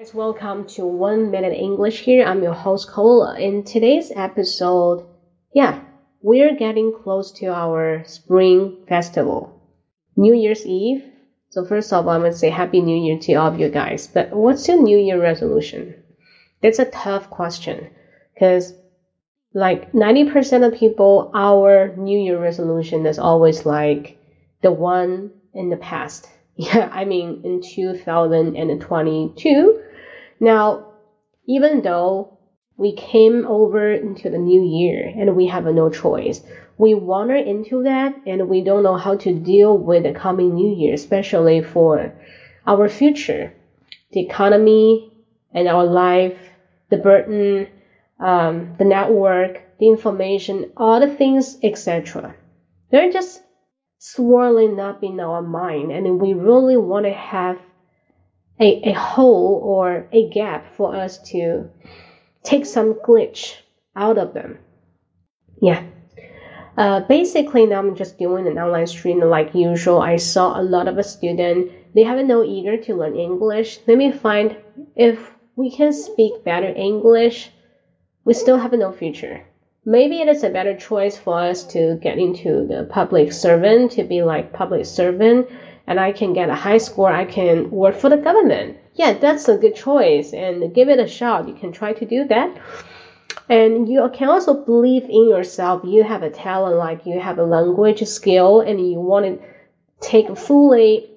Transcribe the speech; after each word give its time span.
Guys, 0.00 0.14
welcome 0.14 0.64
to 0.64 0.86
One 0.86 1.30
Minute 1.30 1.52
English 1.52 2.00
here. 2.00 2.24
I'm 2.24 2.42
your 2.42 2.54
host 2.54 2.88
Cola. 2.88 3.38
In 3.38 3.64
today's 3.64 4.10
episode, 4.16 5.04
yeah, 5.52 5.78
we're 6.22 6.54
getting 6.54 6.90
close 6.90 7.30
to 7.32 7.48
our 7.48 8.02
spring 8.06 8.78
festival, 8.88 9.60
New 10.16 10.32
Year's 10.32 10.64
Eve. 10.64 11.04
So 11.50 11.66
first 11.66 11.92
of 11.92 12.08
all, 12.08 12.14
I'm 12.14 12.22
gonna 12.22 12.32
say 12.32 12.48
Happy 12.48 12.80
New 12.80 12.96
Year 12.96 13.18
to 13.18 13.34
all 13.34 13.48
of 13.48 13.60
you 13.60 13.68
guys. 13.68 14.06
But 14.06 14.32
what's 14.32 14.66
your 14.66 14.82
New 14.82 14.96
Year 14.96 15.20
resolution? 15.20 15.94
That's 16.62 16.78
a 16.78 16.86
tough 16.86 17.28
question 17.28 17.90
because 18.32 18.72
like 19.52 19.92
90% 19.92 20.66
of 20.66 20.72
people, 20.72 21.30
our 21.34 21.94
New 21.94 22.18
Year 22.18 22.40
resolution 22.40 23.04
is 23.04 23.18
always 23.18 23.66
like 23.66 24.16
the 24.62 24.72
one 24.72 25.30
in 25.52 25.68
the 25.68 25.76
past. 25.76 26.26
Yeah, 26.56 26.88
I 26.92 27.04
mean 27.06 27.40
in 27.42 27.60
2022 27.60 29.80
now, 30.40 30.86
even 31.46 31.82
though 31.82 32.38
we 32.76 32.94
came 32.94 33.46
over 33.46 33.92
into 33.92 34.30
the 34.30 34.38
new 34.38 34.62
year 34.62 35.12
and 35.14 35.36
we 35.36 35.46
have 35.48 35.66
no 35.66 35.90
choice, 35.90 36.42
we 36.78 36.94
wander 36.94 37.36
into 37.36 37.82
that 37.82 38.14
and 38.26 38.48
we 38.48 38.64
don't 38.64 38.82
know 38.82 38.96
how 38.96 39.16
to 39.16 39.38
deal 39.38 39.76
with 39.76 40.04
the 40.04 40.12
coming 40.12 40.54
new 40.54 40.74
year, 40.74 40.94
especially 40.94 41.60
for 41.60 42.14
our 42.66 42.88
future, 42.88 43.52
the 44.12 44.20
economy 44.20 45.12
and 45.52 45.68
our 45.68 45.84
life, 45.84 46.38
the 46.88 46.96
burden, 46.96 47.68
um, 48.18 48.76
the 48.78 48.84
network, 48.84 49.60
the 49.78 49.88
information, 49.88 50.72
all 50.76 51.00
the 51.00 51.14
things, 51.14 51.58
etc. 51.62 52.34
They're 52.90 53.12
just 53.12 53.42
swirling 53.98 54.80
up 54.80 55.02
in 55.02 55.20
our 55.20 55.42
mind, 55.42 55.92
and 55.92 56.18
we 56.18 56.32
really 56.32 56.78
want 56.78 57.04
to 57.04 57.12
have 57.12 57.58
a, 58.60 58.90
a 58.90 58.92
hole 58.92 59.60
or 59.64 60.06
a 60.12 60.28
gap 60.28 60.74
for 60.76 60.94
us 60.94 61.18
to 61.30 61.70
take 62.42 62.66
some 62.66 62.94
glitch 62.94 63.56
out 63.96 64.18
of 64.18 64.34
them. 64.34 64.58
Yeah. 65.60 65.82
Uh, 66.76 67.00
basically, 67.00 67.66
now 67.66 67.78
I'm 67.78 67.96
just 67.96 68.18
doing 68.18 68.46
an 68.46 68.58
online 68.58 68.86
stream 68.86 69.20
like 69.20 69.54
usual. 69.54 70.00
I 70.00 70.16
saw 70.16 70.60
a 70.60 70.62
lot 70.62 70.88
of 70.88 70.98
a 70.98 71.02
student, 71.02 71.70
they 71.94 72.04
have 72.04 72.24
no 72.24 72.44
eager 72.44 72.76
to 72.76 72.94
learn 72.94 73.16
English. 73.16 73.80
Let 73.86 73.98
me 73.98 74.12
find 74.12 74.56
if 74.94 75.18
we 75.56 75.70
can 75.70 75.92
speak 75.92 76.44
better 76.44 76.68
English, 76.68 77.50
we 78.24 78.34
still 78.34 78.58
have 78.58 78.72
no 78.72 78.92
future. 78.92 79.44
Maybe 79.84 80.20
it 80.20 80.28
is 80.28 80.44
a 80.44 80.50
better 80.50 80.76
choice 80.76 81.16
for 81.16 81.40
us 81.40 81.64
to 81.72 81.98
get 82.00 82.18
into 82.18 82.66
the 82.66 82.86
public 82.88 83.32
servant, 83.32 83.92
to 83.92 84.04
be 84.04 84.22
like 84.22 84.52
public 84.52 84.86
servant 84.86 85.48
and 85.90 85.98
I 85.98 86.12
can 86.12 86.32
get 86.32 86.48
a 86.48 86.54
high 86.54 86.78
score, 86.78 87.12
I 87.12 87.24
can 87.24 87.68
work 87.68 87.96
for 87.96 88.08
the 88.08 88.16
government. 88.16 88.76
Yeah, 88.94 89.14
that's 89.14 89.48
a 89.48 89.58
good 89.58 89.74
choice 89.74 90.32
and 90.32 90.72
give 90.72 90.88
it 90.88 91.00
a 91.00 91.08
shot. 91.08 91.48
You 91.48 91.54
can 91.54 91.72
try 91.72 91.92
to 91.94 92.06
do 92.06 92.28
that. 92.28 92.56
And 93.48 93.88
you 93.88 94.08
can 94.14 94.28
also 94.28 94.64
believe 94.64 95.02
in 95.02 95.28
yourself. 95.28 95.82
You 95.84 96.04
have 96.04 96.22
a 96.22 96.30
talent, 96.30 96.76
like 96.76 97.06
you 97.06 97.18
have 97.18 97.40
a 97.40 97.44
language 97.44 98.04
skill, 98.04 98.60
and 98.60 98.78
you 98.78 99.00
want 99.00 99.26
to 99.26 99.46
take 100.00 100.38
fully 100.38 101.10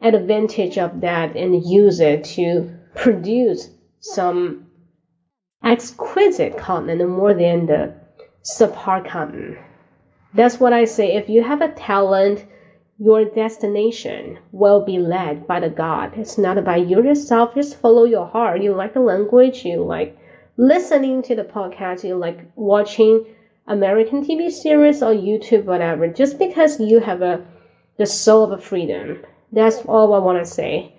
advantage 0.00 0.78
of 0.78 1.02
that 1.02 1.36
and 1.36 1.62
use 1.62 2.00
it 2.00 2.24
to 2.36 2.74
produce 2.94 3.68
some 4.00 4.68
exquisite 5.62 6.56
content 6.56 7.06
more 7.06 7.34
than 7.34 7.66
the 7.66 7.92
subpar 8.42 9.06
content. 9.06 9.58
That's 10.32 10.58
what 10.58 10.72
I 10.72 10.86
say. 10.86 11.14
If 11.14 11.28
you 11.28 11.42
have 11.42 11.60
a 11.60 11.72
talent, 11.72 12.46
your 12.98 13.24
destination 13.24 14.38
will 14.52 14.84
be 14.84 14.98
led 14.98 15.46
by 15.46 15.60
the 15.60 15.70
God. 15.70 16.12
It's 16.16 16.38
not 16.38 16.62
by 16.64 16.76
you 16.76 17.02
yourself. 17.02 17.54
Just 17.54 17.80
follow 17.80 18.04
your 18.04 18.26
heart. 18.26 18.62
You 18.62 18.74
like 18.74 18.94
the 18.94 19.00
language. 19.00 19.64
You 19.64 19.84
like 19.84 20.16
listening 20.56 21.22
to 21.22 21.34
the 21.34 21.44
podcast. 21.44 22.04
You 22.04 22.16
like 22.16 22.40
watching 22.54 23.26
American 23.66 24.24
TV 24.24 24.50
series 24.50 25.02
or 25.02 25.12
YouTube, 25.12 25.64
whatever. 25.64 26.06
Just 26.08 26.38
because 26.38 26.78
you 26.80 27.00
have 27.00 27.22
a 27.22 27.44
the 27.96 28.06
soul 28.06 28.52
of 28.52 28.64
freedom. 28.64 29.22
That's 29.52 29.76
all 29.86 30.14
I 30.14 30.18
want 30.18 30.44
to 30.44 30.50
say. 30.50 30.92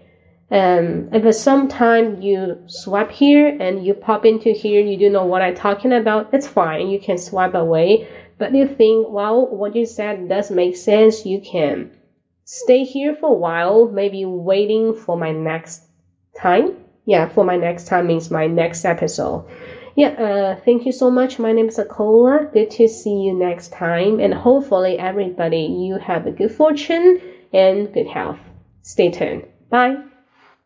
Um, 0.51 1.09
if 1.11 1.25
at 1.25 1.35
some 1.35 1.67
time 1.67 2.21
you 2.21 2.63
swipe 2.67 3.11
here 3.11 3.47
and 3.47 3.85
you 3.85 3.93
pop 3.93 4.25
into 4.25 4.51
here, 4.51 4.79
you 4.79 4.97
do 4.97 5.09
know 5.09 5.25
what 5.25 5.41
I'm 5.41 5.55
talking 5.55 5.91
about, 5.91 6.33
it's 6.33 6.47
fine. 6.47 6.89
You 6.89 6.99
can 6.99 7.17
swipe 7.17 7.55
away. 7.55 8.07
But 8.37 8.53
you 8.53 8.67
think, 8.67 9.07
well, 9.09 9.47
what 9.47 9.75
you 9.75 9.85
said 9.85 10.27
does 10.27 10.51
make 10.51 10.75
sense, 10.75 11.25
you 11.25 11.41
can 11.41 11.91
stay 12.43 12.83
here 12.83 13.15
for 13.15 13.29
a 13.29 13.33
while, 13.33 13.87
maybe 13.87 14.25
waiting 14.25 14.93
for 14.93 15.17
my 15.17 15.31
next 15.31 15.83
time. 16.37 16.75
Yeah, 17.05 17.27
for 17.27 17.43
my 17.43 17.55
next 17.55 17.87
time 17.87 18.07
means 18.07 18.31
my 18.31 18.47
next 18.47 18.83
episode. 18.83 19.45
Yeah, 19.95 20.09
uh, 20.09 20.55
thank 20.65 20.85
you 20.85 20.91
so 20.91 21.09
much. 21.09 21.39
My 21.39 21.53
name 21.53 21.69
is 21.69 21.77
Akola. 21.77 22.51
Good 22.51 22.71
to 22.71 22.87
see 22.87 23.21
you 23.21 23.33
next 23.33 23.71
time. 23.71 24.19
And 24.19 24.33
hopefully, 24.33 24.99
everybody, 24.99 25.67
you 25.79 25.97
have 25.99 26.27
a 26.27 26.31
good 26.31 26.51
fortune 26.51 27.21
and 27.53 27.93
good 27.93 28.07
health. 28.07 28.39
Stay 28.81 29.11
tuned. 29.11 29.47
Bye. 29.69 30.14